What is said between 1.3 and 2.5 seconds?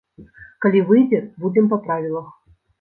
будзем па правілах.